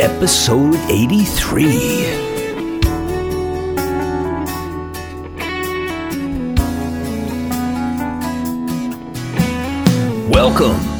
[0.00, 2.28] episode 83.
[10.30, 10.97] Welcome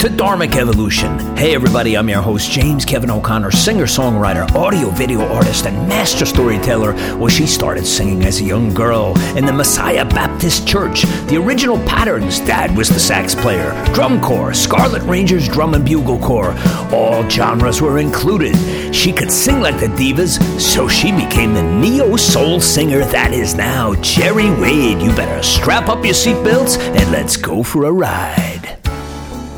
[0.00, 1.18] to Dharmic Evolution.
[1.36, 6.24] Hey, everybody, I'm your host, James Kevin O'Connor, singer songwriter, audio video artist, and master
[6.24, 6.94] storyteller.
[7.18, 11.02] Well, she started singing as a young girl in the Messiah Baptist Church.
[11.26, 16.18] The original patterns dad was the sax player, drum corps, Scarlet Rangers drum and bugle
[16.18, 16.54] corps.
[16.94, 18.56] All genres were included.
[18.94, 23.54] She could sing like the divas, so she became the neo soul singer that is
[23.54, 25.02] now Jeri Wade.
[25.02, 28.49] You better strap up your seatbelts and let's go for a ride.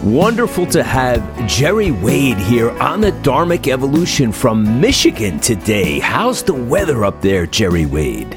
[0.02, 6.00] Wonderful to have Jeri Wade here on the Dharmic Evolution from Michigan today.
[6.00, 8.36] How's the weather up there, Jeri Wade?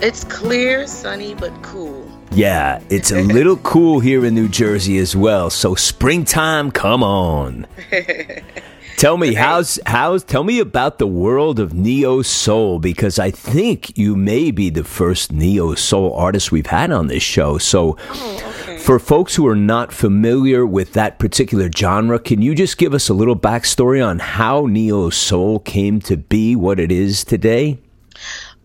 [0.00, 2.10] It's clear, sunny, but cool.
[2.30, 5.50] Yeah, it's a little cool here in New Jersey as well.
[5.50, 7.66] So springtime, come on.
[8.96, 13.96] Tell me how's how's tell me about the world of neo soul because I think
[13.96, 17.58] you may be the first neo soul artist we've had on this show.
[17.58, 18.78] So Oh, okay.
[18.78, 23.08] for folks who are not familiar with that particular genre, can you just give us
[23.08, 27.78] a little backstory on how neo soul came to be what it is today?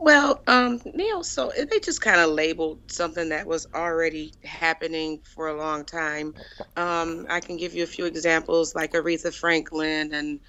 [0.04, 5.48] Well, um, neo soul, they just kind of labeled something that was already happening for
[5.48, 6.36] a long time.
[6.76, 10.40] Um, I can give you a few examples like Aretha Franklin and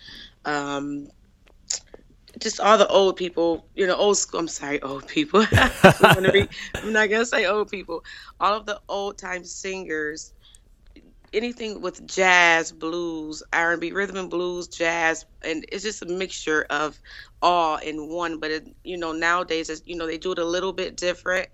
[0.44, 1.06] um,
[2.40, 4.40] just all the old people, you know, old school.
[4.40, 5.46] I'm sorry, old people.
[5.52, 8.02] I'm, be, I'm not gonna say old people.
[8.40, 10.33] All of the old time singers,
[11.34, 16.98] anything with jazz, blues, R&B, rhythm and blues, jazz, and it's just a mixture of
[17.42, 18.38] all in one.
[18.38, 21.48] But it, you know, nowadays, it's, you know, they do it a little bit different,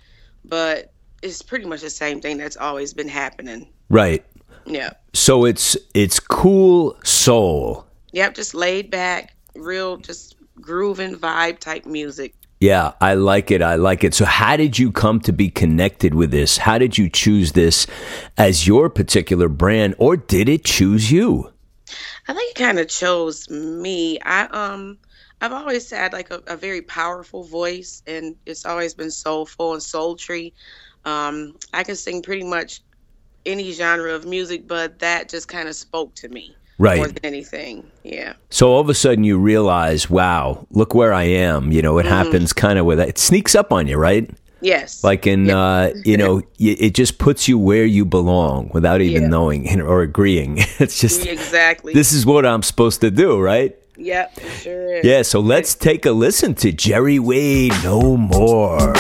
[0.45, 3.69] but it's pretty much the same thing that's always been happening.
[3.89, 4.25] Right.
[4.67, 4.91] Yeah.
[5.13, 7.87] So it's it's cool soul.
[8.13, 8.35] Yep.
[8.35, 12.35] Just laid back, real, just grooving vibe type music.
[12.61, 13.63] Yeah, I like it.
[13.63, 14.13] I like it.
[14.13, 16.59] So, how did you come to be connected with this?
[16.59, 17.87] How did you choose this
[18.37, 21.51] as your particular brand, or did it choose you?
[22.29, 24.21] I think it kind of chose me.
[24.21, 24.99] I um
[25.41, 29.83] I've always had like a, a very powerful voice and it's always been soulful and
[29.83, 30.55] sultry.
[31.05, 32.83] Um I can sing pretty much
[33.47, 37.05] any genre of music, but that just kind of spoke to me more Right.
[37.15, 37.85] than anything.
[38.03, 38.33] Yeah.
[38.51, 41.71] So, all of a sudden, you realize, wow, look where I am.
[41.73, 44.29] You know, it happens kind of with it sneaks up on you, right?
[44.63, 45.03] Yes.
[45.05, 49.29] Like in, uh, you know, it just puts you where you belong without even Yeah.
[49.29, 50.59] knowing or agreeing.
[50.79, 51.93] It's just, exactly.
[51.95, 53.77] this is what I'm supposed to do, right?
[53.97, 55.05] Yep, sure is.
[55.05, 58.95] Yeah, so let's take a listen to Jeri Wade No More.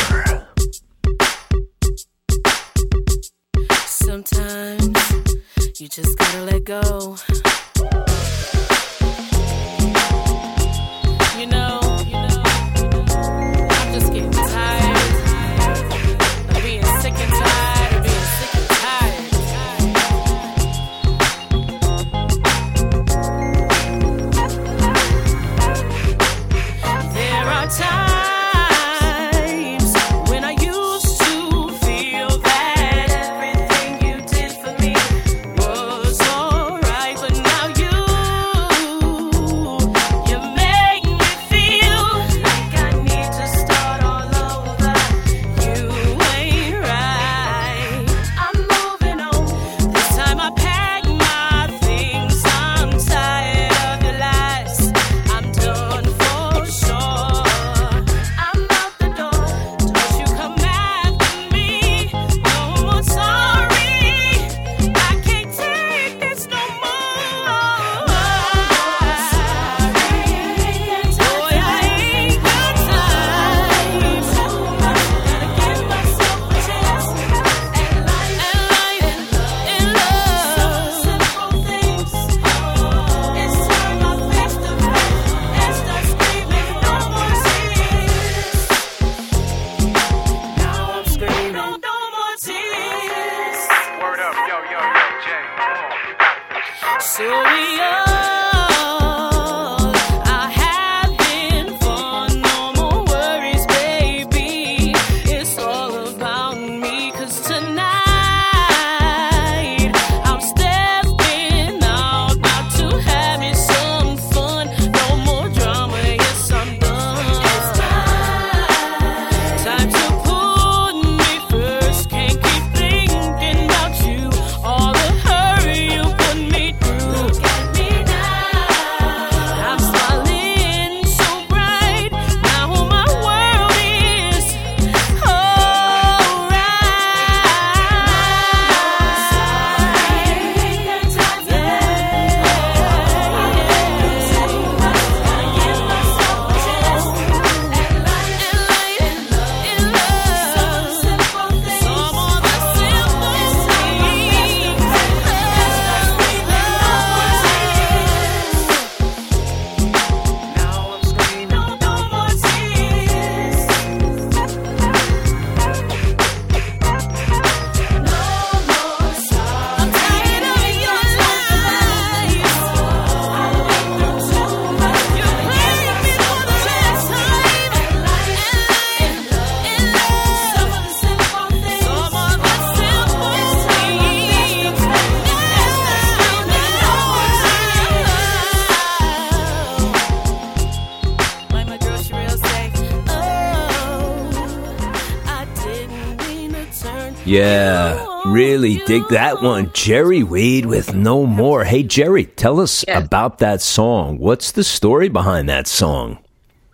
[198.86, 199.66] Dig that one.
[199.68, 201.64] Jeri Wade with No More.
[201.64, 203.04] Hey, Jeri, tell us Yes.
[203.04, 204.18] about that song.
[204.18, 206.18] What's the story behind that song?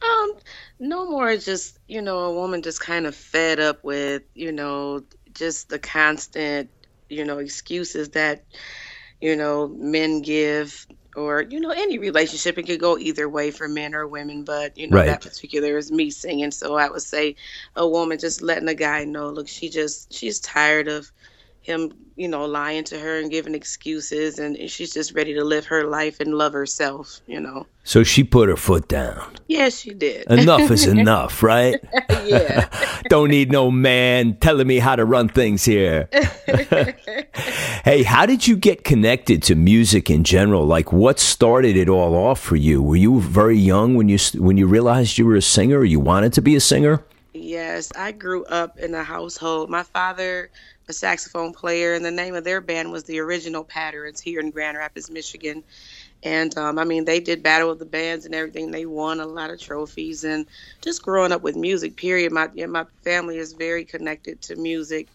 [0.03, 0.33] Um,
[0.79, 4.53] no more is just, you know, a woman just kind of fed up with, you
[4.53, 5.03] know,
[5.35, 6.71] just the constant,
[7.09, 8.45] you know, excuses that,
[9.21, 10.87] you know, men give
[11.17, 12.57] or, you know, any relationship.
[12.59, 15.07] It could go either way for men or women, but, you know, Right.
[15.07, 16.51] that particular is me singing.
[16.51, 17.37] So I would say
[17.75, 21.11] a woman just letting a guy know, look, she just, she's tired of
[21.67, 25.67] him, you know, lying to her and giving excuses and she's just ready to live
[25.67, 27.67] her life and love herself, you know.
[27.83, 29.35] So she put her foot down.
[29.49, 30.27] Yes, she did.
[30.31, 31.81] Enough is enough, right?
[32.25, 32.69] yeah.
[33.09, 36.09] Don't need no man telling me how to run things here.
[37.85, 40.65] hey, how did you get connected to music in general?
[40.65, 42.81] Like, what started it all off for you?
[42.81, 45.79] Were you very young when you when you realized you were a singer?
[45.79, 47.05] Or you wanted to be a singer?
[47.47, 49.71] Yes, I grew up in a household.
[49.71, 50.51] My father,
[50.89, 54.51] a saxophone player, and the name of their band was the Original Patterns here in
[54.51, 55.63] Grand Rapids, Michigan.
[56.25, 58.73] And um, I mean, they did battle of the bands and everything.
[58.73, 60.47] They won a lot of trophies, and
[60.83, 61.97] just growing up with music.
[61.97, 62.33] Period.
[62.33, 65.07] My yeah, my family is very connected to music.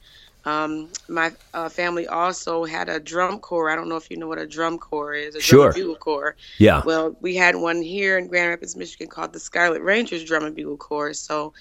[0.46, 3.70] Um, my uh, family also had a drum corps.
[3.70, 5.36] I don't know if you know what a drum corps is.
[5.36, 5.66] A drum Sure.
[5.68, 6.36] and bugle corps.
[6.58, 6.82] Yeah.
[6.86, 10.56] Well, we had one here in Grand Rapids, Michigan called the Scarlet Rangers Drum and
[10.56, 11.14] Bugle Corps.
[11.14, 11.54] So,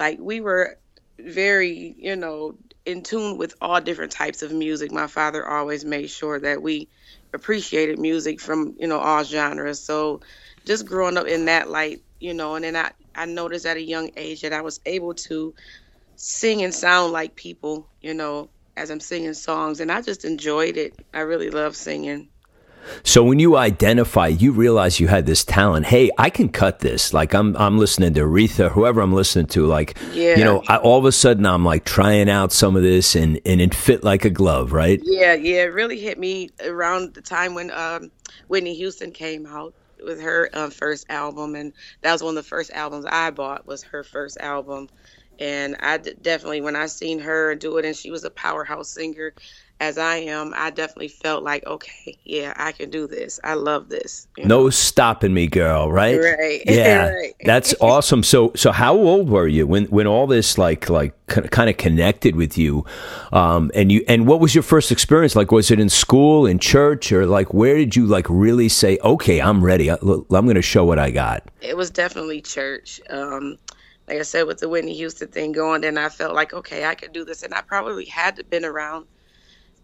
[0.00, 0.78] like, we were
[1.20, 4.92] very, you know, in tune with all different types of music.
[4.92, 6.90] My father always made sure that we
[7.34, 9.86] appreciated music from, you know, all genres.
[9.86, 10.22] So,
[10.66, 13.82] just growing up in that light, you know, and then I, I noticed at a
[13.82, 15.54] young age that I was able to
[16.16, 19.80] sing and sound like people, you know, as I'm singing songs.
[19.80, 20.94] And I just enjoyed it.
[21.14, 22.30] I really love singing.
[23.04, 25.86] So when you identify, you realize you had this talent.
[25.86, 27.12] Hey, I can cut this.
[27.14, 29.66] Like I'm, I'm listening to Aretha, whoever I'm listening to.
[29.66, 30.36] Like, Yeah.
[30.38, 33.40] you know, I, all of a sudden I'm like trying out some of this, and
[33.46, 35.00] and it fit like a glove, right?
[35.04, 38.10] Yeah, yeah, it really hit me around the time when um,
[38.48, 39.74] Whitney Houston came out
[40.04, 41.72] with her uh, first album, and
[42.02, 43.66] that was one of the first albums I bought.
[43.66, 44.88] Was her first album,
[45.38, 48.90] and I d- definitely when I seen her do it, and she was a powerhouse
[48.90, 49.34] singer,
[49.80, 53.40] as I am, I definitely felt like, okay, yeah, I can do this.
[53.42, 54.28] I love this.
[54.36, 54.64] you know?
[54.64, 55.90] No stopping me, girl.
[55.90, 56.16] Right?
[56.20, 57.34] Right, Yeah, right.
[57.44, 58.22] that's awesome.
[58.22, 62.36] So, so how old were you when when all this like like kind of connected
[62.36, 62.84] with you?
[63.32, 65.50] Um, and you and what was your first experience like?
[65.50, 69.40] Was it in school, in church, or like where did you like really say, okay,
[69.40, 69.90] I'm ready.
[69.90, 71.42] I, I'm going to show what I got.
[71.62, 73.00] it was definitely church.
[73.08, 73.56] Um,
[74.08, 76.94] like I said, with the Whitney Houston thing going, then I felt like, okay, I
[76.96, 77.42] could do this.
[77.44, 79.06] And I probably had to been around,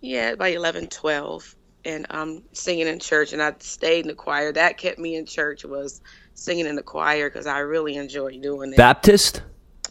[0.00, 3.32] yeah, by 11, 12, and um, singing in church.
[3.32, 4.52] And I stayed in the choir.
[4.52, 6.00] That kept me in church was
[6.34, 8.76] singing in the choir because I really enjoyed doing it.
[8.76, 9.42] Baptist.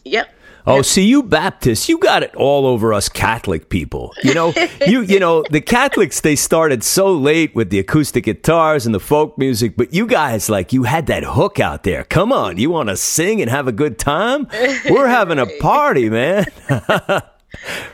[0.04, 0.28] yep.
[0.68, 4.12] Oh, see, you Baptists, you got it all over us Catholic people.
[4.24, 4.52] You know,
[4.86, 8.98] you you know the Catholics they started so late with the acoustic guitars and the
[8.98, 12.02] folk music, but you guys like you had that hook out there.
[12.02, 14.48] Come on, you want to sing and have a good time?
[14.90, 16.46] We're having a party, man.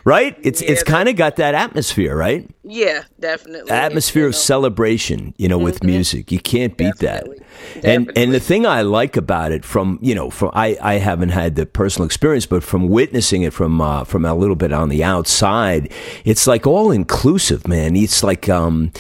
[0.05, 0.37] right?
[0.43, 2.49] It's it's kind of got that atmosphere, right?
[2.65, 3.71] Yeah, definitely.
[3.71, 7.39] atmosphere You of celebration you know with music you can't beat Definitely.
[7.75, 10.95] that and and the thing i like about it from you know from i i
[10.95, 14.73] haven't had the personal experience but from witnessing it from uh from a little bit
[14.73, 15.93] on the outside
[16.25, 18.93] it's like all inclusive man it's like um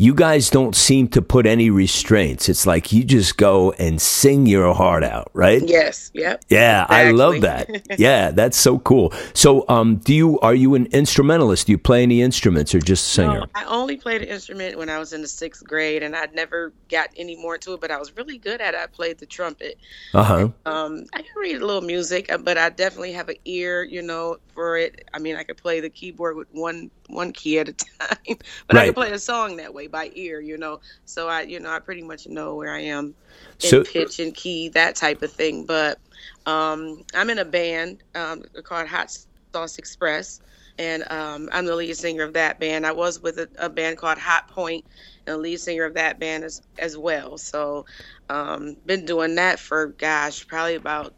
[0.00, 4.46] you guys don't seem to put any restraints it's like you just go and sing
[4.46, 6.44] your heart out right Yes, yep.
[6.48, 7.68] yeah, I love that.
[7.98, 9.12] Yeah, that's so cool.
[9.34, 11.66] So, um, do you are you an instrumentalist?
[11.66, 13.40] Do you play any instruments or just a singer?
[13.40, 16.26] No, I only played an instrument when I was in the sixth grade, and I
[16.32, 17.80] never got any more into it.
[17.80, 18.80] But I was really good at it.
[18.80, 19.78] I played the trumpet.
[20.14, 20.48] Uh huh.
[20.66, 24.02] Um, I can read a little music, uh, but I definitely have an ear, you
[24.02, 25.08] know, for it.
[25.12, 28.36] I mean, I could play the keyboard with one one key at a time,
[28.66, 30.80] but I can play a song that way by ear, you know.
[31.04, 33.14] So I, you know, I pretty much know where I am
[33.62, 35.66] in So- pitch and key, that type of thing.
[35.66, 35.98] But
[36.46, 40.40] um, I'm in a band um, called Hot Sauce Express,
[40.78, 42.86] and um, I'm the lead singer of that band.
[42.86, 44.84] I was with a, a band called Hot Point,
[45.26, 47.38] and the lead singer of that band as as well.
[47.38, 47.86] So,
[48.28, 51.14] um, been doing that for gosh, probably about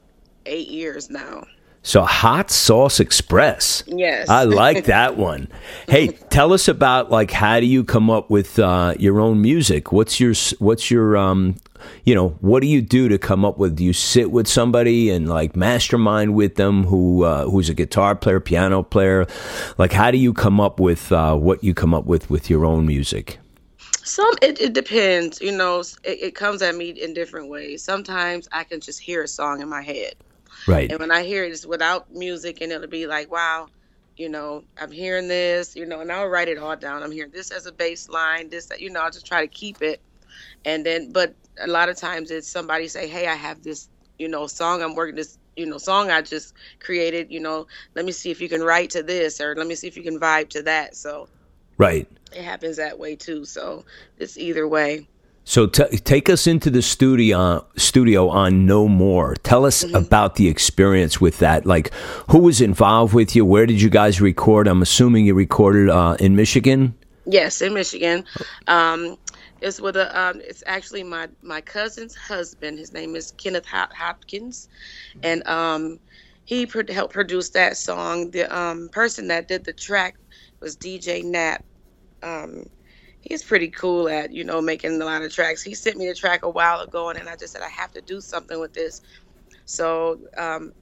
[0.46, 1.44] eight years now.
[1.84, 3.82] So, Hot Sauce Express.
[3.86, 5.48] Yes, I like that one.
[5.88, 9.92] Hey, tell us about like how do you come up with uh, your own music?
[9.92, 11.56] What's your what's your um,
[12.04, 13.76] you know, what do you do to come up with?
[13.76, 18.14] Do you sit with somebody and like mastermind with them who uh, who's a guitar
[18.14, 19.26] player, piano player?
[19.78, 22.64] Like, how do you come up with uh, what you come up with with your
[22.64, 23.38] own music?
[24.04, 25.80] Some it, it depends, you know.
[25.80, 27.82] It, it comes at me in different ways.
[27.82, 30.14] Sometimes I can just hear a song in my head,
[30.66, 30.90] Right.
[30.90, 33.68] and when I hear it, it's without music, and it'll be like, wow,
[34.16, 37.02] you know, I'm hearing this, you know, and I'll write it all down.
[37.02, 39.48] I'm hearing this as a bass line, this, that, you know, I'll just try to
[39.48, 40.02] keep it.
[40.64, 43.88] And then, but a lot of times it's somebody say, hey, I have this,
[44.18, 48.04] you know, song I'm working this, you know, song I just created, you know, let
[48.04, 50.20] me see if you can write to this or let me see if you can
[50.20, 50.96] vibe to that.
[50.96, 51.28] So
[51.78, 52.08] Right.
[52.32, 53.44] it happens that way too.
[53.44, 53.84] So
[54.18, 55.08] it's either way.
[55.44, 59.34] So t- take us into the studio studio on No More.
[59.42, 59.96] Tell us Mm-hmm.
[59.96, 61.66] about the experience with that.
[61.66, 61.92] Like,
[62.30, 63.44] who was involved with you?
[63.44, 64.68] Where did you guys record?
[64.68, 66.94] I'm assuming you recorded uh, in Michigan.
[67.26, 68.24] Yes, in Michigan.
[68.68, 69.16] Um,
[69.60, 70.06] it's with a.
[70.20, 72.78] Um, it's actually my my cousin's husband.
[72.78, 74.68] His name is Kenneth Hopkins,
[75.22, 75.98] and um,
[76.44, 78.30] he pro- helped produce that song.
[78.32, 80.16] The um, person that did the track
[80.60, 81.64] was DJ Nap.
[83.22, 85.62] He's pretty cool at you know making a lot of tracks.
[85.64, 87.92] He sent me the track a while ago, and then I just said I have
[87.92, 89.02] to do something with this.
[89.66, 90.72] So um,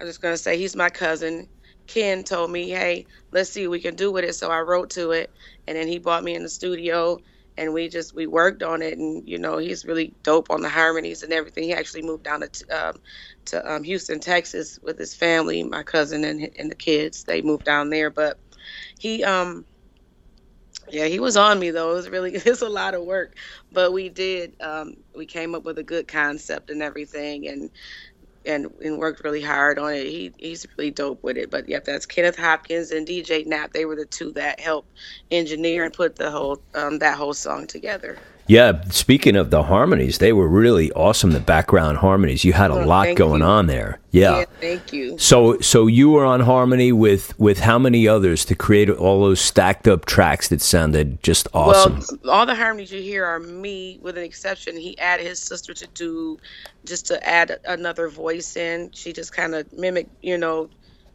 [0.00, 1.48] I'm just gonna say he's my cousin.
[1.88, 4.90] Ken told me, "Hey, let's see what we can do with it." So I wrote
[4.92, 5.32] to it,
[5.68, 7.18] and then he brought me in the studio,
[7.56, 8.98] and we just we worked on it.
[8.98, 11.64] And you know, he's really dope on the harmonies and everything.
[11.64, 12.96] He actually moved down to um,
[13.46, 17.24] to um, Houston, Texas, with his family, my cousin and and the kids.
[17.24, 18.38] They moved down there, but
[18.98, 19.66] he um
[20.90, 23.34] yeah he was on me though it was really it's a lot of work
[23.72, 27.70] but we did um we came up with a good concept and everything and
[28.46, 30.06] and, and worked really hard on it.
[30.08, 31.50] He he's really dope with it.
[31.50, 33.72] But yep, that's Kenneth Hopkins and DJ Knapp.
[33.72, 34.90] They were the two that helped
[35.30, 38.18] engineer and put the whole um, that whole song together.
[38.48, 38.80] Yeah.
[38.90, 41.32] Speaking of the harmonies, they were really awesome.
[41.32, 42.44] The background harmonies.
[42.44, 43.46] You had a Oh, lot going you.
[43.46, 43.98] on there.
[44.12, 44.44] Yeah.
[44.60, 45.18] thank you.
[45.18, 49.40] So, so you were on harmony with with how many others to create all those
[49.40, 52.00] stacked up tracks that sounded just awesome?
[52.22, 54.76] Well, all the harmonies you hear are me, with an exception.
[54.76, 56.38] He added his sister to do,
[56.84, 58.90] just to add another voice in.
[58.92, 60.70] She just kind of mimicked, you know,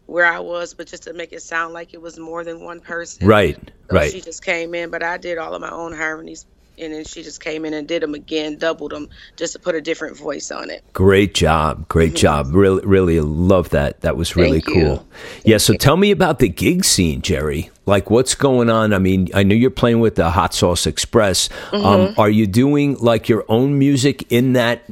[0.08, 2.82] where I was, but just to make it sound like it was more than one
[2.82, 3.26] person.
[3.26, 3.58] right.
[3.90, 4.12] So right.
[4.12, 6.46] She just came in, but I did all of my own harmonies,
[6.78, 9.76] and then she just came in and did them again, doubled them, just to put
[9.76, 10.84] a different voice on it.
[10.94, 11.88] Great job.
[11.88, 12.48] Great job.
[12.54, 14.02] Really, really love that.
[14.02, 14.72] That was really Mm-hmm.
[14.72, 14.96] Thank you.
[14.98, 15.08] cool.
[15.46, 15.58] Yeah.
[15.58, 17.70] So tell me about the gig scene, Jeri.
[17.86, 18.94] Like what's going on?
[18.94, 21.50] I mean, I know you're playing with the Hot Sauce Express.
[21.72, 21.86] Mm-hmm.
[21.86, 24.84] Um, are you doing like your own music in that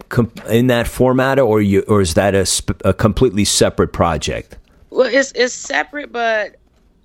[0.50, 4.58] in that format, or you or is that a, sp- a completely separate project?
[4.90, 6.56] Well, it's it's separate, but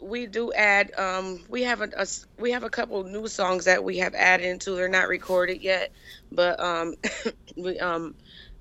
[0.04, 0.92] we do add.
[0.98, 2.06] Um, we have a, a
[2.38, 4.74] we have a couple new songs that we have added into.
[4.74, 5.92] They're not recorded yet,
[6.30, 6.94] but um,
[7.56, 8.14] we um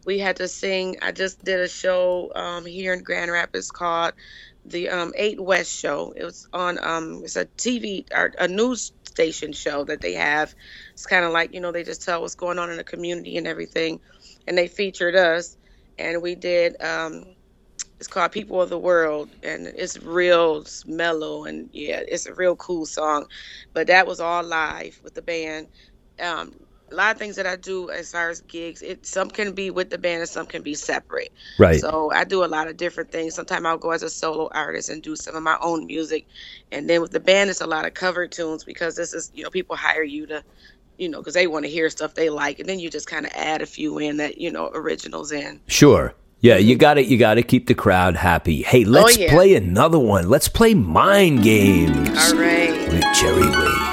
[0.06, 0.98] we had to sing.
[1.02, 4.14] I just did a show um here in Grand Rapids called
[4.66, 6.14] the um Eight West Show.
[6.16, 10.56] It was on um it's a TV or a news station show that they have.
[10.94, 13.38] It's kind of like you know they just tell what's going on in the community
[13.38, 14.00] and everything,
[14.48, 15.58] and they featured us,
[15.98, 17.36] and we did um
[18.00, 22.34] it's called People of the World, and it's real it's mellow and yeah, it's a
[22.34, 23.28] real cool song.
[23.74, 25.68] But that was all live with the band.
[26.20, 26.54] Um,
[26.92, 29.72] a lot of things that I do as far as gigs, it some can be
[29.72, 31.32] with the band and some can be separate.
[31.58, 31.80] Right.
[31.80, 33.34] So I do a lot of different things.
[33.34, 36.28] Sometimes I'll go as a solo artist and do some of my own music,
[36.72, 39.44] and then with the band, it's a lot of cover tunes because this is you
[39.44, 40.44] know people hire you to.
[40.96, 43.26] You know, because they want to hear stuff they like, and then you just kind
[43.26, 45.60] of add a few in that you know originals in.
[45.66, 46.14] Sure.
[46.44, 48.64] Yeah, you got to You got to keep the crowd happy.
[48.64, 49.32] Hey, oh, let's Oh, yeah.
[49.32, 50.30] play another one.
[50.30, 52.70] Let's play Mind Games All right.
[52.92, 53.93] with Jeri Wade.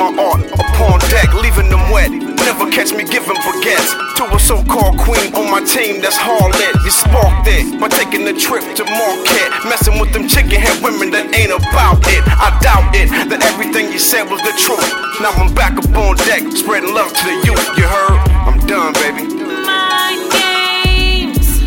[0.00, 2.08] My art upon deck, leaving them wet.
[2.48, 6.72] Never catch me giving baguettes to a so-called queen on my team that's hard lit.
[6.80, 11.12] You sparked it by taking a trip to Marquette, messing with them chicken head women
[11.12, 12.24] that ain't about it.
[12.40, 14.88] I doubt it that everything you said was the truth.
[15.20, 17.66] Now I'm back up on deck, spreading love to the youth.
[17.76, 18.18] You heard?
[18.48, 19.28] I'm done, baby.
[19.68, 21.60] Mind games,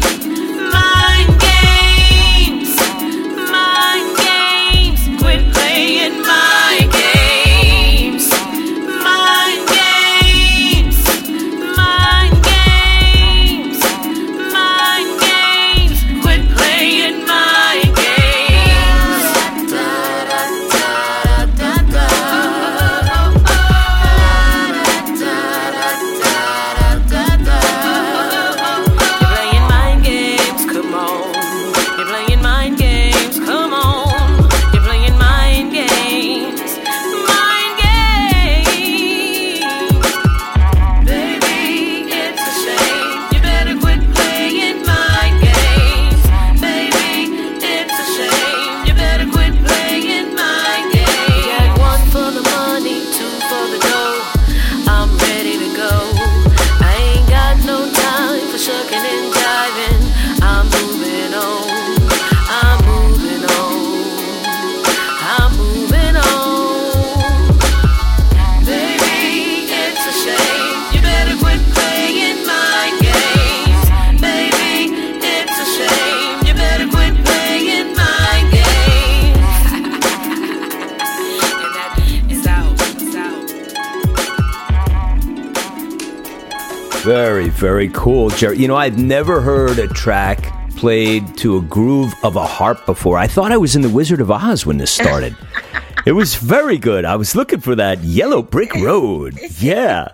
[87.44, 88.58] Very, very cool, Jeri.
[88.58, 93.18] You know, I've never heard a track played to a groove of a harp before.
[93.18, 95.36] I thought I was in The Wizard of Oz when this started.
[96.06, 97.04] it was very good.
[97.04, 99.38] I was looking for that yellow brick road.
[99.60, 100.08] Yeah.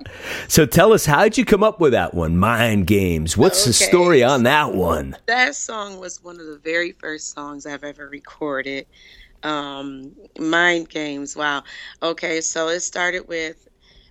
[0.48, 3.38] So tell us, how'd you come up with that one, Mind Games?
[3.38, 5.16] What's the story on that one?
[5.28, 8.88] That song was one of the very first songs I've ever recorded.
[9.44, 11.36] Um, Mind Games.
[11.36, 11.62] Wow.
[12.02, 13.68] Okay, so it started with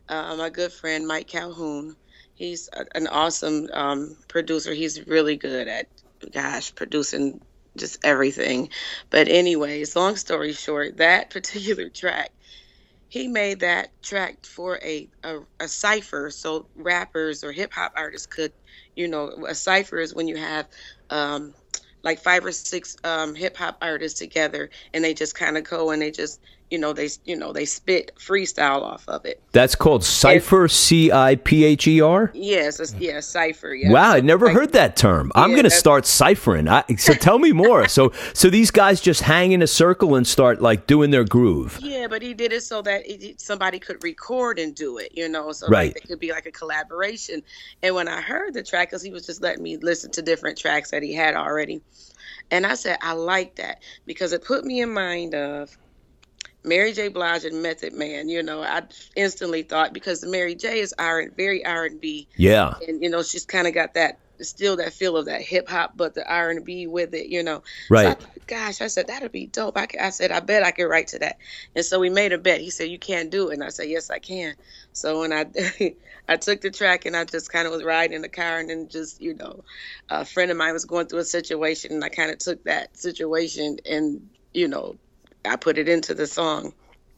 [0.08, 1.96] uh, my good friend Mike Calhoun.
[2.38, 4.72] He's an awesome um, producer.
[4.72, 5.88] He's really good at,
[6.32, 7.40] gosh, producing
[7.76, 8.70] just everything.
[9.10, 12.30] But, anyways, long story short, that particular track,
[13.08, 18.28] he made that track for a, a, a cipher so rappers or hip hop artists
[18.28, 18.52] could,
[18.96, 20.68] you know, a cipher is when you have
[21.10, 21.54] um,
[22.04, 25.90] like five or six um, hip hop artists together and they just kind of go
[25.90, 29.40] and they just, you know, they, you know, they spit freestyle off of it.
[29.52, 32.30] That's called Cipher, C I P H E R?
[32.34, 33.74] Yes, it's, yeah, cipher.
[33.74, 33.90] Yeah.
[33.90, 35.32] Wow, I never Like- heard that term.
[35.34, 36.68] I'm Yeah, going to start ciphering.
[36.68, 37.88] I, so tell me more.
[37.88, 41.78] so, so these guys just hang in a circle and start like doing their groove.
[41.82, 45.28] Yeah, but he did it so that it, somebody could record and do it, you
[45.28, 45.94] know, so Right.
[45.94, 47.42] like it could be like a collaboration.
[47.82, 50.58] And when I heard the track, because he was just letting me listen to different
[50.58, 51.80] tracks that he had already,
[52.50, 55.76] and I said I like that because it put me in mind of
[56.68, 57.08] Mary J.
[57.08, 58.28] Blige and Method Man.
[58.28, 58.82] You know, I
[59.16, 60.80] instantly thought because Mary J.
[60.80, 62.74] is iron, very R and B, Yeah.
[62.86, 65.92] and you know she's kind of got that still that feel of that hip hop,
[65.96, 67.62] but the R and B with it, you know.
[67.88, 68.24] So I Right.
[68.46, 69.76] Gosh, I said that'd be dope.
[69.76, 71.36] I, I said I bet I could write to that,
[71.74, 72.60] and so we made a bet.
[72.60, 74.54] He said you can't do it, and I said yes I can.
[74.92, 75.46] So when I
[76.28, 78.70] I took the track and I just kind of was riding in the car, and
[78.70, 79.64] then just you know,
[80.08, 82.96] a friend of mine was going through a situation, and I kind of took that
[82.96, 84.96] situation and you know,
[85.48, 86.72] I put it into the song.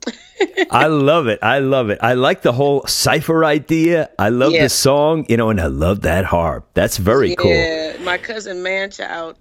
[0.70, 1.38] I love it.
[1.42, 1.98] I love it.
[2.00, 4.08] I like the whole cipher idea.
[4.18, 6.68] I love the song, you know, and I love that harp.
[6.74, 7.50] That's very cool.
[7.50, 9.36] Yeah, my cousin Manchild,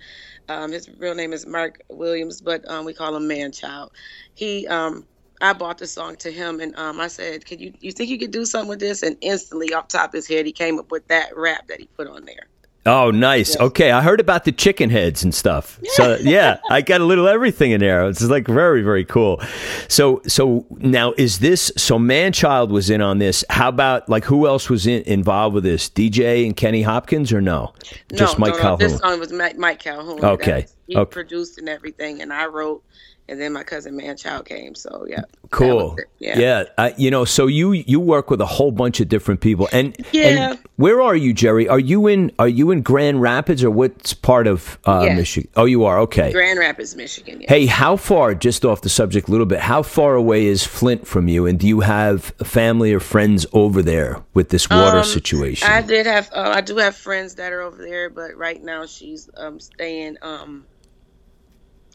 [0.49, 3.91] um, his real name is Mark Williams, but um, we call him Manchild.
[4.36, 5.06] He, um,
[5.41, 8.17] I bought the song to him, and um, I said, "Can you, you think you
[8.19, 10.91] could do something with this?" And instantly, off top of his head, he came up
[10.91, 12.47] with that rap that he put on there.
[12.89, 13.56] Oh, nice.
[13.58, 15.80] Okay, I heard about the chicken heads and stuff.
[15.93, 18.08] So yeah, I got a little everything in there.
[18.10, 19.39] It's like very, very cool.
[19.88, 21.71] So, so now is this?
[21.78, 23.45] So Manchild was in on this.
[23.49, 25.88] How about like who else was in, involved with this?
[25.88, 27.73] DJ and Kenny Hopkins or no?
[28.13, 28.80] Just no, Mike no, no, Calhoun.
[28.80, 30.25] This song was Mike, Mike Calhoun.
[30.25, 31.12] Okay, He okay.
[31.12, 32.84] produced and everything, and I wrote
[33.30, 34.76] and then my cousin Manchild came.
[34.76, 35.96] So yeah, Cool.
[36.20, 36.38] Yeah.
[36.39, 36.63] Yeah.
[36.78, 39.96] I, you know, so you you work with a whole bunch of different people, and
[40.12, 40.24] Yeah.
[40.52, 41.70] And where are you, Jeri?
[41.70, 45.18] Are you in Are you in Grand Rapids or what's part of uh, Yes.
[45.18, 45.50] Michigan?
[45.56, 46.00] Oh, you are.
[46.00, 46.32] Okay.
[46.32, 47.42] Grand Rapids, Michigan.
[47.42, 47.48] Yeah.
[47.50, 48.34] Hey, how far?
[48.36, 49.60] Just off the subject a little bit.
[49.60, 51.46] How far away is Flint from you?
[51.46, 55.70] And do you have family or friends over there with this water Um, situation?
[55.70, 58.86] I did have, uh, I do have friends that are over there, but right now
[58.86, 60.65] she's um, staying, um,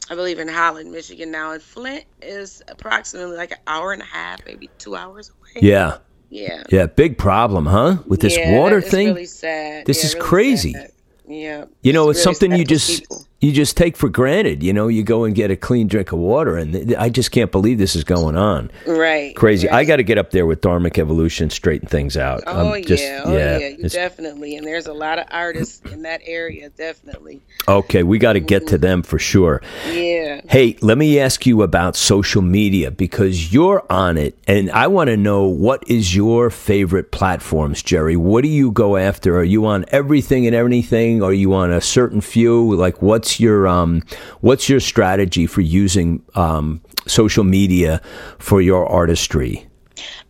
[0.09, 4.05] I believe in Holland, Michigan now, and Flint is approximately like an hour and a
[4.05, 5.65] half, maybe two hours away.
[5.67, 5.97] yeah.
[6.29, 6.85] yeah, Yeah.
[6.85, 7.97] Big problem, huh?
[8.05, 9.07] With this Yeah, water it's thing.
[9.07, 9.85] Really sad.
[9.85, 10.73] This Yeah, is really crazy.
[10.73, 10.91] sad.
[11.27, 13.25] Yeah, You know, it's really something you just people.
[13.45, 14.63] You just take for granted.
[14.63, 17.29] You know, you go and get a clean drink of water, and th- I just
[17.29, 18.71] can't believe this is going on.
[18.87, 19.67] right, Crazy.
[19.67, 19.75] right.
[19.75, 22.41] I got to get up there with Dharmic Evolution, straighten things out.
[22.47, 24.55] Oh I'm just- yeah, oh yeah, you definitely.
[24.55, 27.41] And there's a lot of artists in that area, definitely.
[27.67, 29.61] okay, we got to get to them for sure.
[29.87, 30.41] Yeah.
[30.49, 35.09] Hey, let me ask you about social media because you're on it, and I want
[35.09, 38.17] to know what is your favorite platforms, Jeri.
[38.17, 39.37] What do you go after?
[39.37, 41.21] Are you on everything and anything?
[41.21, 42.73] Are you on a certain few?
[42.75, 44.03] Like, what's your um,
[44.41, 48.01] what's your strategy for using um, social media
[48.39, 49.67] for your artistry?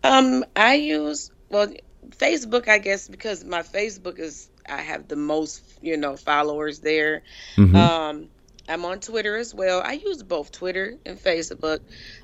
[0.03, 1.71] Um, I use well
[2.09, 7.23] Facebook, I guess, because my Facebook is I have the most you know followers there.
[7.57, 8.29] Um,
[8.67, 9.81] I'm on Twitter as well.
[9.83, 11.81] I use both Twitter and Facebook.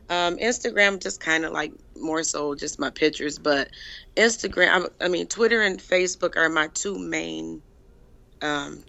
[0.09, 3.69] Um, Instagram just kind of like more so just my pictures, but
[4.15, 7.61] Instagram, I, I mean Twitter and Facebook are my two main
[8.41, 8.83] um,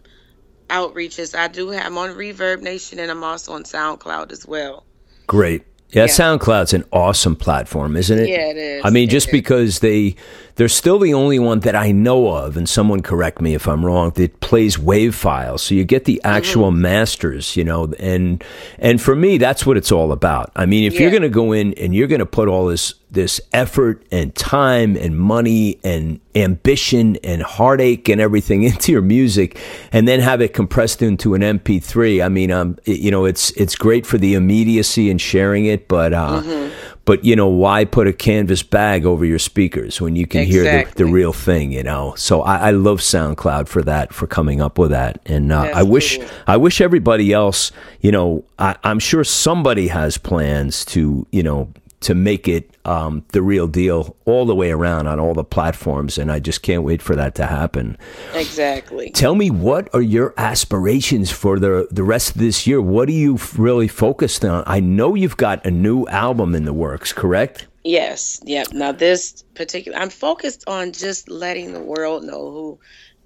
[0.69, 1.37] outreaches.
[1.39, 4.85] I do have I'm on Reverb Nation and I'm also on SoundCloud as well.
[5.27, 5.65] Great.
[5.91, 6.09] Yeah, Yeah.
[6.09, 8.29] SoundCloud's an awesome platform, isn't it?
[8.29, 8.83] Yeah, it is.
[8.85, 9.33] I mean, It just is.
[9.33, 10.17] because they
[10.57, 13.85] they're still the only one that I know of, and someone correct me if I'm
[13.87, 15.63] wrong, that plays wave files.
[15.63, 16.83] So you get the actual Mm-hmm.
[16.83, 18.43] masters, you know, and
[18.79, 20.53] and for me, that's what it's all about.
[20.57, 22.95] I mean, if you're going to go in and you're going to put all this
[23.11, 29.59] this effort and time and money and ambition and heartache and everything into your music,
[29.93, 33.51] and then have it compressed into an MP3, I mean, um, it- you know, it's
[33.53, 36.92] it's great for the immediacy and sharing it, but uh, Mm-hmm.
[37.05, 40.65] But you know, why put a canvas bag over your speakers when you can hear
[40.65, 41.73] the, the real thing?
[41.73, 45.53] You know, so I, I love SoundCloud for that, for coming up with that, and
[45.53, 46.29] uh, I wish cool.
[46.47, 51.73] I wish everybody else, you know, I, I'm sure somebody has plans to, you know,
[52.03, 56.19] to make it um, the real deal all the way around on all the platforms,
[56.19, 57.97] and I just can't wait for that to happen.
[58.35, 59.11] Exactly.
[59.11, 62.81] Tell me, what are your aspirations for the the rest of this year?
[62.81, 64.65] What are you really focused on?
[64.67, 67.67] I know you've got a new album in the works, correct?
[67.85, 68.73] Yes, yep.
[68.73, 72.79] Now this particular, I'm focused on just letting the world know who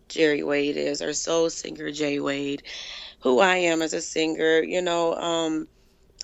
[0.09, 2.63] Jeri Wade is, or soul singer Jay Wade,
[3.21, 4.63] who I am as a singer.
[4.63, 5.69] You know, um,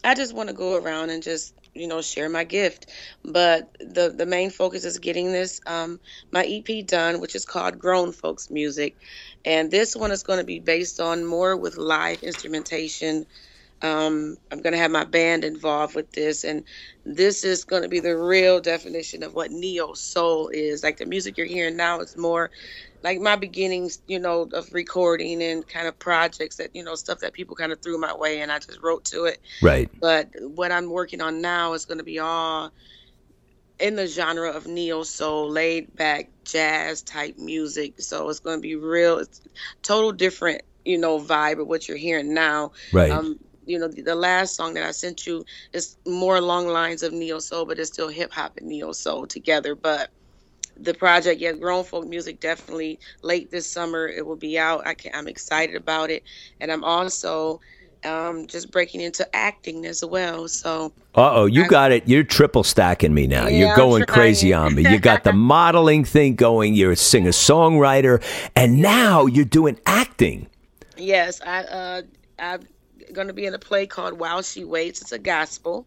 [0.05, 2.87] I just want to go around and just you know share my gift.
[3.25, 6.01] But the the main focus is getting this um,
[6.33, 8.97] my EP done, which is called Grown Folks Music,
[9.45, 13.27] and this one is going to be based on more with live instrumentation.
[13.83, 16.65] Um, I'm going to have my band involved with this, and
[17.05, 20.85] this is going to be the real definition of what neo soul is.
[20.85, 22.51] Like the music you're hearing now is more
[23.03, 27.21] like my beginnings, you know, of recording and kind of projects that, you know, stuff
[27.21, 29.41] that people kind of threw my way and I just wrote to it.
[29.61, 29.91] Right.
[30.01, 32.73] But what I'm working on now is going to be all
[33.79, 38.01] in the genre of neo soul, laid back jazz type music.
[38.01, 39.41] So it's going to be real, it's
[39.83, 42.73] total different, you know, vibe of what you're hearing now.
[42.93, 43.11] Right.
[43.11, 47.03] Um, you know, the, the last song that I sent you is more along lines
[47.03, 49.75] of neo soul, but it's still hip hop and neo soul together.
[49.75, 50.11] But
[50.77, 54.87] the project, yeah, grown folk music, definitely late this summer it will be out.
[54.87, 56.23] I can, I'm excited about it,
[56.61, 57.61] and I'm also
[58.05, 60.49] um, just breaking into acting as well.
[60.49, 62.09] So Uh oh, you got it.
[62.09, 63.47] You're triple stacking me now.
[63.47, 64.89] Yeah, You're going crazy on me.
[64.89, 66.75] You got the modeling thing going.
[66.75, 68.23] You're a singer songwriter,
[68.57, 70.49] and now you're doing acting.
[70.97, 72.03] Yes, I uh
[72.39, 72.67] I'm
[73.13, 75.01] gonna be in a play called While She Waits.
[75.03, 75.87] It's a gospel,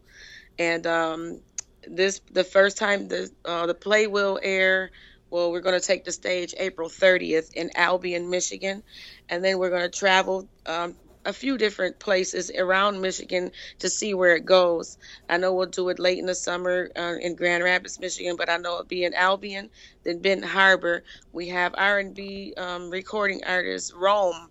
[0.58, 1.40] and um,
[1.86, 4.90] this the first time the uh, the play will air.
[5.28, 8.82] Well, we're gonna take the stage April 30th in Albion, Michigan,
[9.28, 10.48] and then we're gonna travel.
[10.64, 10.94] Um,
[11.24, 14.96] a few different places around Michigan to see where it goes.
[15.28, 18.48] I know we'll do it late in the summer uh, in Grand Rapids, Michigan, but
[18.48, 19.68] I know it'll be in Albion,
[20.04, 21.02] then Benton Harbor.
[21.32, 24.50] We have R&B um, recording artist Rome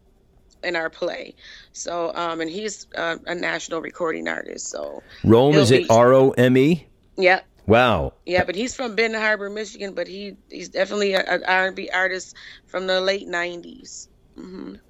[0.66, 1.36] in our play.
[1.72, 4.68] So, um, and he's uh, a national recording artist.
[4.68, 6.88] So, Rome is it R O M E?
[7.18, 8.14] Yeah, Wow.
[8.26, 8.44] yeah.
[8.44, 9.94] But he's from Benton Harbor, Michigan.
[9.94, 12.36] But he he's definitely an R&B artist
[12.68, 14.08] from the late '90s.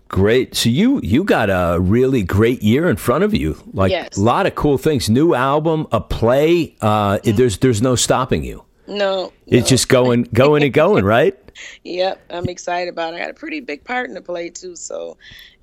[0.08, 0.56] Great.
[0.56, 3.58] So you you got a really great year in front of you.
[3.74, 4.18] Like Yes.
[4.18, 5.10] a lot of cool things.
[5.10, 6.76] New album, a play.
[6.82, 8.64] Uh, There's there's no stopping you.
[8.88, 11.36] No, It's just going going and going, right?
[11.84, 13.18] Yep, I'm excited about it.
[13.18, 14.76] I got a pretty big part in the play too.
[14.76, 15.18] So,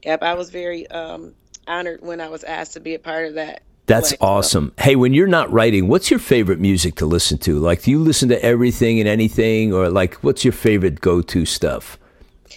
[0.04, 1.34] yep, I was very um,
[1.68, 3.62] honored when I was asked to be a part of that.
[3.86, 4.10] That's.
[4.10, 4.72] So, awesome.
[4.78, 7.58] Hey, when you're not writing, what's your favorite music to listen to?
[7.58, 11.98] Like, do you listen to everything and anything, or like, what's your favorite go-to stuff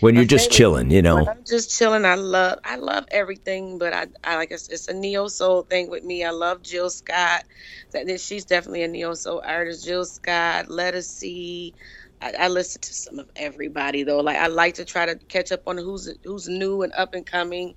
[0.02, 0.92] when you're just favorite- chilling?
[0.92, 2.06] You know, I'm just chilling.
[2.06, 5.90] I love, I love everything, but I, I like it's, it's a neo soul thing
[5.90, 6.24] with me.
[6.24, 7.44] I love Jill Scott.
[7.92, 9.86] That that she's definitely a neo soul artist.
[9.86, 11.74] Jill Scott, Let Us See.
[12.22, 14.20] I, I listen to some of everybody though.
[14.22, 17.26] Like I like to try to catch up on who's who's new and up and
[17.26, 17.76] coming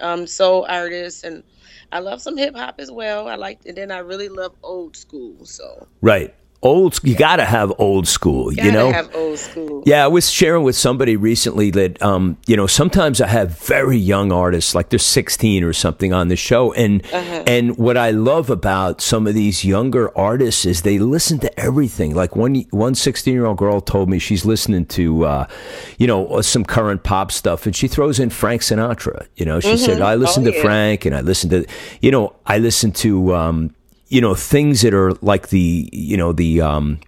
[0.00, 1.42] um, soul artists, and
[1.92, 3.28] I love some hip hop as well.
[3.28, 5.44] I like, and then I really love old school.
[5.44, 6.34] So right?
[6.62, 6.98] Old.
[7.04, 8.50] You got to have old school.
[8.50, 8.90] gotta you know.
[8.90, 9.82] have old school.
[9.86, 13.96] Yeah, I was sharing with somebody recently that um, you know sometimes I have very
[13.98, 17.44] young artists, like they're 16 or something, on the show, and Uh-huh.
[17.46, 22.14] and what I love about some of these younger artists is they listen to everything.
[22.14, 25.46] Like one one 16 year old girl told me she's listening to, uh,
[25.98, 29.26] you know, some current pop stuff, and she throws in Frank Sinatra.
[29.36, 30.62] You know, she said I listen Oh, to yeah.
[30.62, 31.64] Frank, and I listen to,
[32.00, 33.34] you know, I listen to.
[33.36, 33.74] Um,
[34.08, 36.98] you know things that are like the you know the um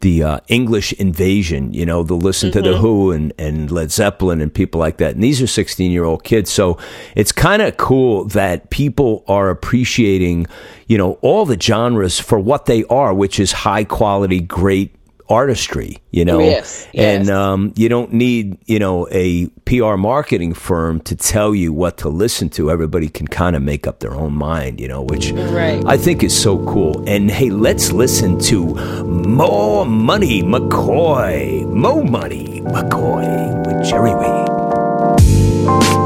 [0.00, 4.40] the uh, English invasion, you know, they'll listen to the Who and, and Led Zeppelin
[4.40, 5.14] and people like that.
[5.14, 6.50] And these are 16 year old kids.
[6.50, 6.78] So
[7.14, 10.46] it's kind of cool that people are appreciating,
[10.86, 14.94] you know, all the genres for what they are, which is high quality, great
[15.28, 21.00] artistry, you know, Yes, and um, you don't need, you know, a PR marketing firm
[21.00, 22.70] to tell you what to listen to.
[22.70, 25.82] Everybody can kind of make up their own mind, you know, which Right.
[25.86, 27.02] I think is so cool.
[27.08, 28.64] And hey, let's listen to
[29.04, 31.66] More Money McCoy.
[31.68, 36.05] Mo Money McCoy with Jeri Reed.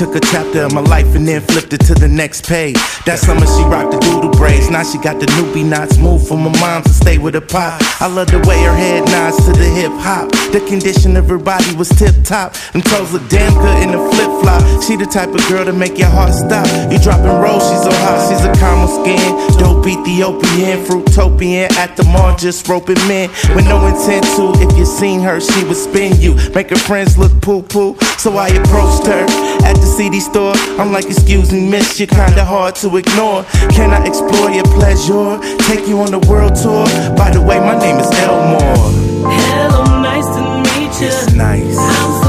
[0.00, 2.80] Took a chapter of my life and then flipped it to the next page.
[3.04, 4.70] That summer she rocked the doodle braids.
[4.70, 5.98] Now she got the newbie knots.
[5.98, 7.76] Moved from my mom to stay with her pop.
[8.00, 10.32] I love the way her head nods to the hip hop.
[10.56, 12.54] The condition of her body was tip top.
[12.72, 14.64] Them toes look damn good in a flip flop.
[14.84, 16.64] She the type of girl to make your heart stop.
[16.90, 18.24] You dropping rolls, she's so hot.
[18.24, 19.20] She's a caramel skin,
[19.60, 21.68] dope Ethiopian, fruitopian.
[21.76, 24.56] At the mall, just roping men with no intent to.
[24.64, 26.40] If you seen her, she would spin you.
[26.54, 28.00] Make her friends look poo poo.
[28.20, 29.24] So I approached her
[29.64, 30.52] at the CD store.
[30.78, 33.44] I'm like, excuse me, miss, you're kinda hard to ignore.
[33.72, 35.40] Can I explore your pleasure?
[35.64, 36.84] Take you on a world tour?
[37.16, 38.92] By the way, my name is Elmore.
[39.24, 41.06] Hello, nice to meet you.
[41.06, 41.78] It's nice.
[41.78, 42.19] I'm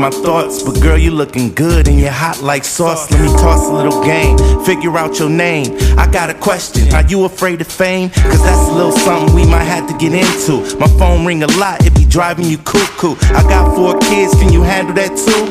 [0.00, 3.10] with my thoughts, but girl, you looking good and you're hot like sauce.
[3.10, 5.76] Let me toss a little game, figure out your name.
[5.98, 8.10] I got a question, are you afraid of fame?
[8.10, 10.76] Cause that's a little something we might have to get into.
[10.78, 13.16] My phone ring a lot, it be driving you cuckoo.
[13.34, 15.44] I got four kids, can you handle that too?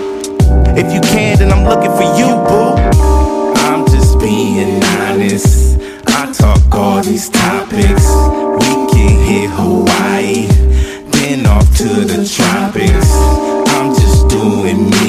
[0.79, 2.75] If you can, then I'm looking for you, boo.
[3.65, 5.79] I'm just being honest.
[6.07, 8.05] I talk all these topics.
[8.59, 10.47] We can hit Hawaii,
[11.11, 13.64] then off to the tropics.
[14.35, 15.04] Doing me.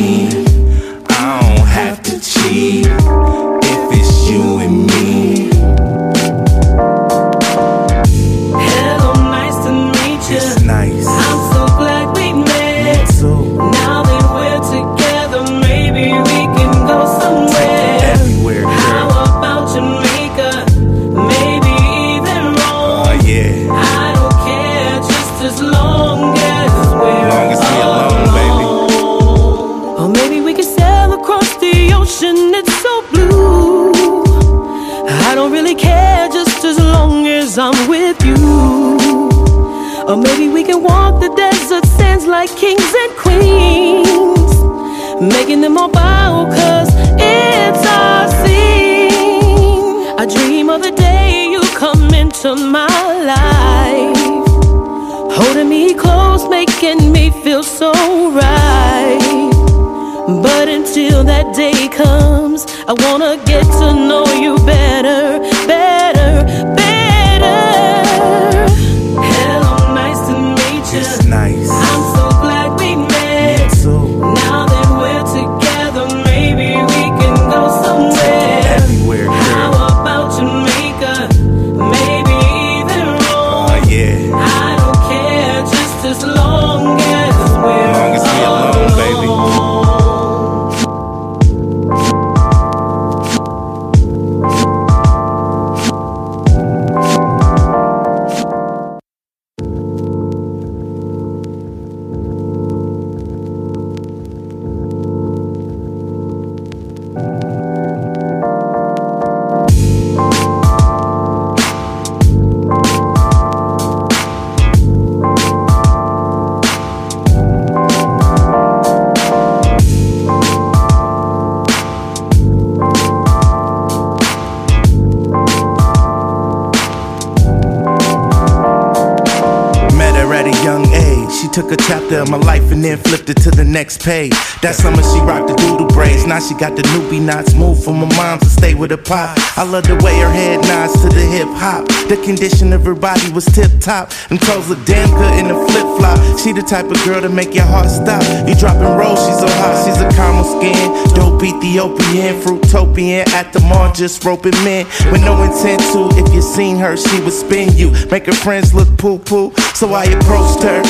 [133.86, 134.34] Next page.
[134.62, 136.26] That summer she rocked the doodle braids.
[136.26, 139.38] Now she got the newbie knots moved from my mom to stay with her pop.
[139.56, 141.86] I love the way her head nods to the hip hop.
[142.10, 144.10] The condition of her body was tip top.
[144.30, 146.18] And toes look damn good in a flip flop.
[146.42, 148.26] She the type of girl to make your heart stop.
[148.48, 149.78] You dropping rolls, she's so hot.
[149.86, 153.22] She's a caramel skin, dope Ethiopian, fruitopian.
[153.38, 154.82] At the mall, just roping men
[155.14, 156.10] with no intent to.
[156.18, 159.54] If you seen her, she would spin you, make her friends look poo poo.
[159.78, 160.82] So I approached her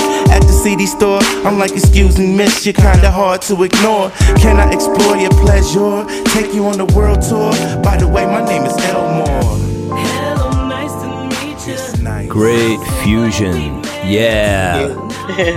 [0.46, 1.18] the CD store.
[1.46, 4.10] I'm like, excuse me, miss, you're kinda hard to ignore.
[4.38, 6.04] Can I explore your pleasure?
[6.30, 7.52] Take you on the world tour.
[7.82, 9.56] By the way, my name is Elmore.
[9.96, 11.66] Hello, nice to meet
[11.98, 12.02] you.
[12.02, 12.28] Nice.
[12.28, 13.82] Great fusion.
[14.04, 14.86] Yeah.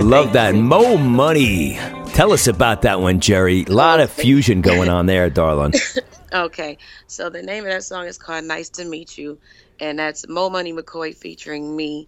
[0.02, 0.54] Love that.
[0.54, 1.78] Mo Money.
[2.14, 3.68] Tell us about that one, Jeri.
[3.68, 5.74] A lot of fusion going on there, darling.
[6.32, 9.38] Okay, so the name of that song is called "Nice to Meet You,"
[9.80, 12.06] and that's Mo Money McCoy featuring me.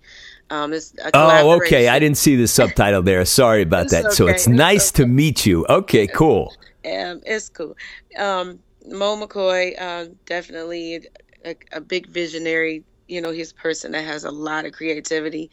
[0.53, 0.75] Um,
[1.15, 1.89] Oh, okay.
[1.89, 3.25] I didn't see the subtitle there.
[3.25, 4.13] Sorry about that.
[4.13, 5.65] So it's It's nice to meet you.
[5.67, 6.53] Okay, cool.
[6.85, 7.75] Um, it's cool.
[8.19, 11.07] Um, Mo McCoy, uh, definitely
[11.45, 12.85] a, a big visionary.
[13.09, 15.51] You know, he's a person that has a lot of creativity,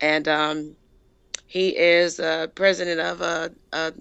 [0.00, 0.76] and um,
[1.46, 3.92] he is uh, president of a, a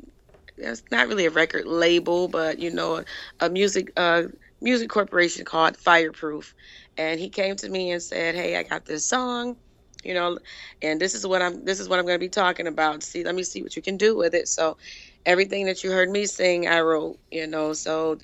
[0.57, 3.05] it's not really a record label, but you know, a,
[3.39, 4.23] a music uh,
[4.59, 6.53] music corporation called Fireproof.
[6.97, 9.55] And he came to me and said, "Hey, I got this song,
[10.03, 10.39] you know,
[10.81, 13.03] and this is what I'm this is what I'm going to be talking about.
[13.03, 14.77] See, let me see what you can do with it." So,
[15.25, 17.73] everything that you heard me sing, I wrote, you know.
[17.73, 18.17] So,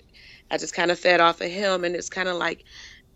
[0.51, 2.63] I just kind of fed off of him, and it's kind of like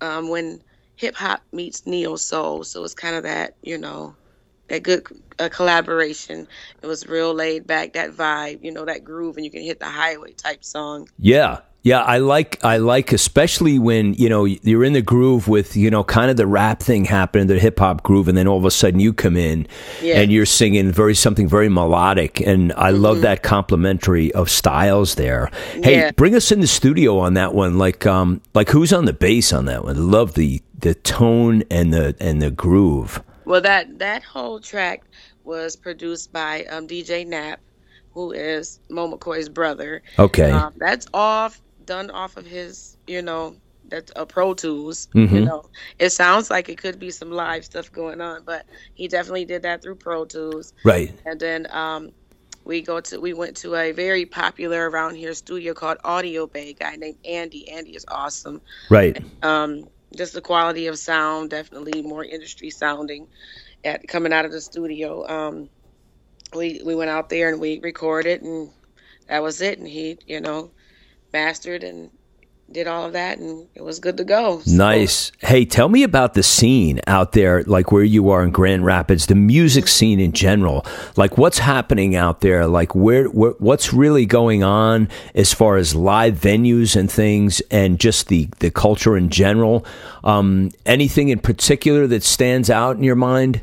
[0.01, 0.61] um, when
[0.95, 2.63] hip hop meets neo soul.
[2.63, 4.15] So it's kind of that, you know,
[4.71, 5.05] that good
[5.39, 6.47] uh, collaboration.
[6.81, 9.79] It was real laid back, that vibe, you know, that groove, and you can hit
[9.79, 11.09] the highway type song.
[11.19, 11.59] Yeah.
[11.83, 15.89] Yeah, I like I like especially when you know you're in the groove with you
[15.89, 18.65] know kind of the rap thing happening, the hip hop groove, and then all of
[18.65, 19.67] a sudden you come in
[19.99, 20.19] Yeah.
[20.21, 23.01] and you're singing very something very melodic, and I Mm-hmm.
[23.01, 25.49] love that complementary of styles there.
[25.81, 26.11] Hey, Yeah.
[26.11, 29.51] bring us in the studio on that one, like um like who's on the bass
[29.51, 30.11] on that one?
[30.11, 33.23] Love the the tone and the and the groove.
[33.45, 35.03] Well, that that whole track
[35.43, 37.59] was produced by um, DJ Knapp,
[38.13, 40.01] who is Mo McCoy's brother.
[40.19, 43.55] Okay, Um, that's off done off of his, you know,
[43.89, 45.07] that's a Pro Tools.
[45.13, 45.35] Mm-hmm.
[45.35, 45.65] You know,
[45.99, 49.63] it sounds like it could be some live stuff going on, but he definitely did
[49.63, 50.73] that through Pro Tools.
[50.85, 51.13] right.
[51.25, 52.11] And then um,
[52.63, 56.69] we go to we went to a very popular around here studio called Audio Bay.
[56.69, 57.69] A guy named Andy.
[57.69, 58.61] Andy is awesome.
[58.89, 59.21] Right.
[59.43, 63.27] Um, just the quality of sound, definitely more industry sounding.
[63.83, 65.69] At coming out of the studio, um,
[66.55, 68.71] we we went out there and we recorded, and
[69.29, 69.79] that was it.
[69.79, 70.73] And he, you know,
[71.33, 72.11] mastered and
[72.73, 74.61] did all of that, and it was good to go.
[74.65, 75.31] So- Nice.
[75.39, 79.25] Hey, tell me about the scene out there, like where you are in Grand Rapids,
[79.25, 80.85] the music scene in general.
[81.17, 82.67] Like, what's happening out there?
[82.67, 87.99] Like, where, where what's really going on as far as live venues and things, and
[87.99, 89.85] just the the culture in general.
[90.23, 93.61] Um, anything in particular that stands out in your mind?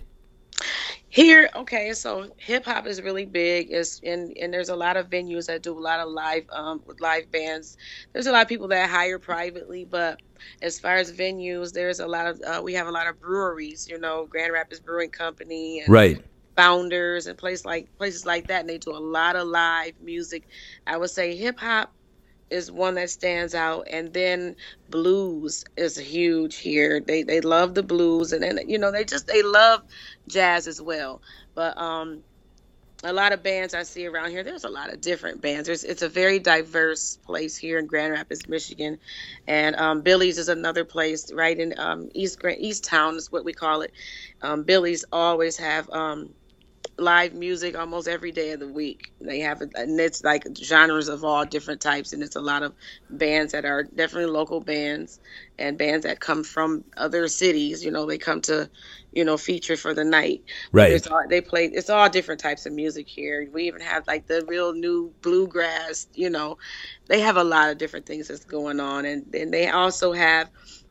[1.11, 3.71] Here, okay, so hip hop is really big.
[3.71, 6.83] Is and and there's a lot of venues that do a lot of live um
[6.87, 7.77] with live bands.
[8.13, 10.19] There's a lot of people that hire privately, but
[10.63, 13.87] as far as venues, there's a lot of uh, we have a lot of breweries.
[13.89, 16.19] You know, Grand Rapids Brewing Company and Right.
[16.57, 20.45] Founders and places like places like that, and they do a lot of live music.
[20.87, 21.93] I would say hip hop
[22.51, 24.57] is one that stands out, and then
[24.89, 27.01] blues is huge here.
[27.01, 29.83] They they love the blues, and then you know they just they love
[30.29, 31.23] jazz as well.
[31.55, 32.23] But um,
[33.05, 34.43] a lot of bands I see around here.
[34.43, 35.67] There's a lot of different bands.
[35.67, 38.99] There's, it's a very diverse place here in Grand Rapids, Michigan,
[39.47, 43.45] and um, Billy's is another place right in um, East Grand, East Town is what
[43.45, 43.93] we call it.
[44.43, 46.35] Um, Billy's always have um,
[46.99, 49.13] live music almost every day of the week.
[49.21, 52.63] They have it, and it's like genres of all different types, and it's a lot
[52.63, 52.75] of
[53.11, 55.21] bands that are definitely local bands
[55.59, 57.85] and bands that come from other cities.
[57.85, 58.71] You know, they come to,
[59.13, 60.43] you know, feature for the night.
[60.73, 60.93] Right.
[60.93, 61.67] It's all, they play.
[61.67, 63.49] It's all different types of music here.
[63.53, 66.09] We even have like the real new bluegrass.
[66.15, 66.59] You know,
[67.09, 70.51] they have a lot of different things that's going on, and then they also have.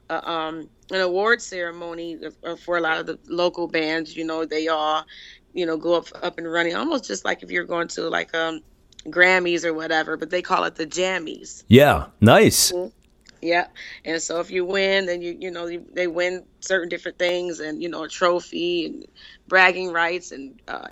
[0.09, 2.17] Uh, um, an award ceremony
[2.63, 4.15] for a lot of the local bands.
[4.15, 5.05] You know, they all,
[5.53, 8.33] you know, go up up and running, almost just like if you're going to like
[8.33, 8.61] um
[9.05, 11.63] Grammys or whatever, but they call it the Jammies.
[11.67, 12.07] Yeah.
[12.21, 12.71] Nice.
[13.41, 13.67] Yeah,
[14.03, 17.59] and so if you win, then you you know you, they win certain different things,
[17.59, 19.05] and you know a trophy and
[19.47, 20.87] bragging rights, and uh,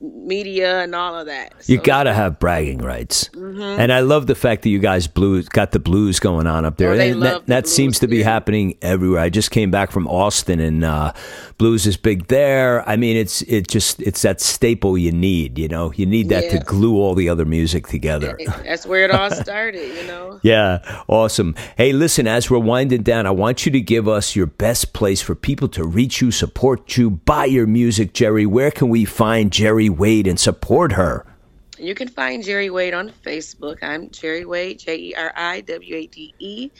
[0.00, 1.52] media and all of that.
[1.66, 3.28] You got to have bragging rights.
[3.34, 6.78] And I love the fact that you guys blues got the blues going on up
[6.78, 6.90] there.
[6.90, 8.24] Oh, And that the that seems to be yeah.
[8.24, 9.20] happening everywhere.
[9.20, 11.12] I just came back from Austin and uh,
[11.58, 12.88] blues is big there.
[12.88, 15.92] I mean, it's it just it's that staple you need, you know.
[15.92, 18.38] You need that to glue all the other music together.
[18.64, 20.40] That's where it all started, you know.
[20.42, 21.54] Yeah, awesome.
[21.76, 25.20] Hey, listen, as we're winding down, I want you to give us your best place
[25.20, 28.46] for people to reach you, support you, buy your music, Jeri.
[28.46, 31.26] Where can we find Jeri Wade and support her?
[31.78, 33.78] You can find Jeri Wade on Facebook.
[33.82, 36.70] I'm Jeri Wade, J E R I W A D E,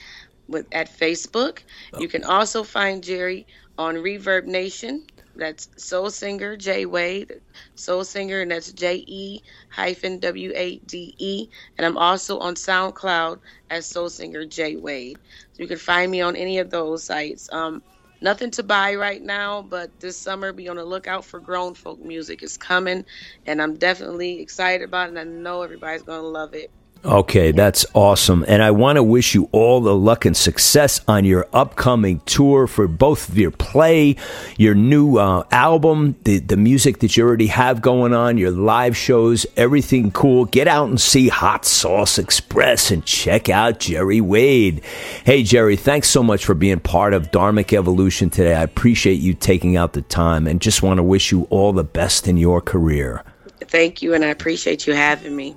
[0.48, 1.60] with at Facebook.
[1.98, 3.46] You can also find Jeri
[3.78, 5.02] on ReverbNation.
[5.36, 7.40] That's Soul Singer J Wade,
[7.76, 11.48] Soul Singer, and that's J E hyphen W A D E.
[11.78, 13.38] And I'm also on SoundCloud
[13.70, 15.18] as Soul Singer J Wade.
[15.54, 17.48] So you can find me on any of those sites.
[17.52, 17.82] Um,
[18.22, 22.00] nothing to buy right now, but this summer be on the lookout for grown folk
[22.00, 22.42] music.
[22.42, 23.04] It's coming,
[23.46, 25.10] and I'm definitely excited about it.
[25.10, 26.70] And I know everybody's gonna love it.
[27.02, 28.44] Okay, that's awesome.
[28.46, 32.66] And I want to wish you all the luck and success on your upcoming tour
[32.66, 34.16] for both your play,
[34.58, 38.94] your new uh, album, the, the music that you already have going on, your live
[38.98, 40.44] shows, everything cool.
[40.44, 44.82] Get out and see Hot Sauce Express and check out Jeri Wade.
[45.24, 48.54] Hey, Jeri, thanks so much for being part of Dharmic Evolution today.
[48.54, 51.82] I appreciate you taking out the time and just want to wish you all the
[51.82, 53.24] best in your career.
[53.60, 55.56] Thank you, and I appreciate you having me.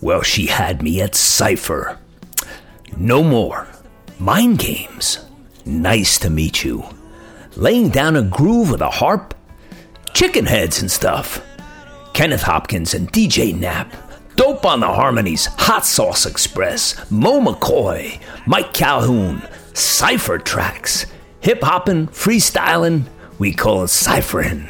[0.00, 1.98] Well, she had me at Cypher.
[2.96, 3.68] No more.
[4.18, 5.18] Mind games.
[5.64, 6.84] Nice to meet you.
[7.56, 9.34] Laying down a groove with a harp.
[10.14, 11.44] Chicken heads and stuff.
[12.14, 13.94] Kenneth Hopkins and DJ Knapp.
[14.36, 19.42] Dope on the Harmonies, Hot Sauce Express, Mo McCoy, Mike Calhoun,
[19.74, 21.04] Cypher Tracks.
[21.40, 23.04] Hip hopping, freestyling,
[23.38, 24.68] we call it ciphering.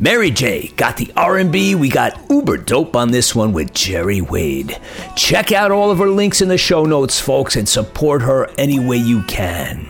[0.00, 1.76] Mary J got the R&B.
[1.76, 4.78] We got uber dope on this one with Jeri Wade.
[5.14, 8.80] Check out all of her links in the show notes, folks, and support her any
[8.80, 9.88] way you can.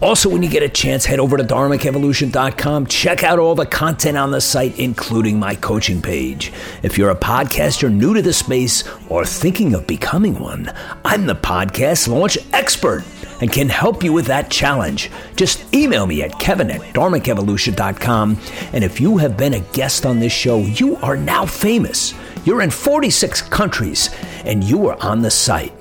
[0.00, 2.86] Also, when you get a chance, head over to dharmicevolution.com.
[2.86, 6.50] Check out all the content on the site, including my coaching page.
[6.82, 10.72] If you're a podcaster new to the space or thinking of becoming one,
[11.04, 13.04] I'm the podcast launch expert
[13.40, 15.10] and can help you with that challenge.
[15.36, 18.38] Just email me at kevin at dharmicevolution.com.
[18.72, 22.14] And if you have been a guest on this show, you are now famous.
[22.44, 24.10] You're in 46 countries
[24.44, 25.72] and you are on the site.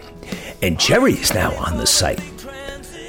[0.62, 2.22] And Jeri is now on the site.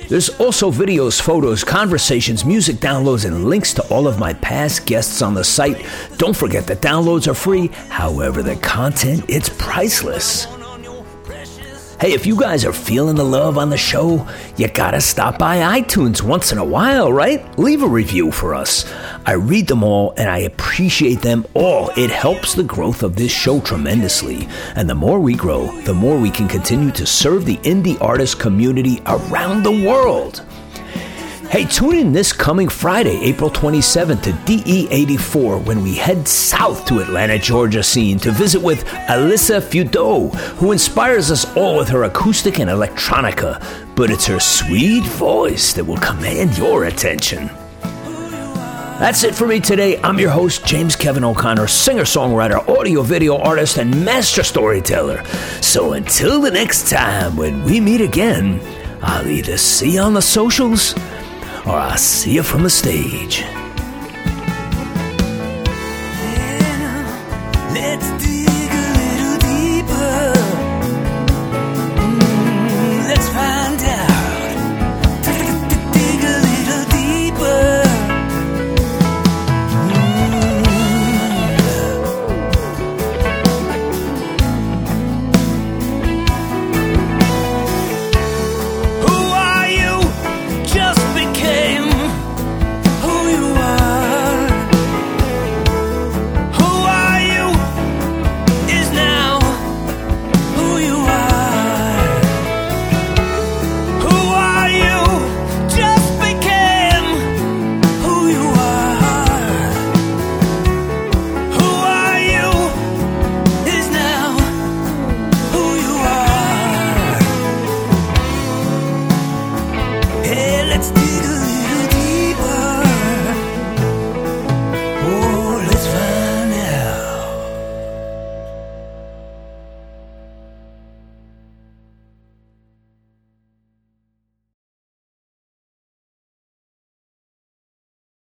[0.09, 5.23] There's also videos, photos, conversations, music downloads, and links to all of my past guests
[5.23, 5.87] on the site.
[6.17, 7.69] Don't forget that downloads are free.
[7.91, 10.49] However, the content, it's priceless.
[12.01, 14.27] Hey, if you guys are feeling the love on the show,
[14.57, 17.59] you gotta stop by iTunes once in a while, right?
[17.59, 18.91] Leave a review for us.
[19.27, 21.91] I read them all and I appreciate them all.
[21.99, 24.49] It helps the growth of this show tremendously.
[24.77, 28.41] And the more we grow, the more we can continue to serve the indie artist
[28.41, 30.43] community around the world.
[31.51, 37.01] Hey, tune in this coming Friday, April 27th to DE84 when we head south to
[37.01, 42.61] Atlanta, Georgia scene to visit with Alyssa Fudo, who inspires us all with her acoustic
[42.61, 43.61] and electronica.
[43.97, 47.49] But it's her sweet voice that will command your attention.
[49.01, 50.01] That's it for me today.
[50.03, 55.25] I'm your host, James Kevin O'Connor, singer songwriter, audio video artist, and master storyteller.
[55.63, 58.61] So until the next time when we meet again,
[59.03, 60.95] I'll either see you on the socials
[61.67, 63.45] or I'll see you from the stage.
[67.73, 68.30] Let's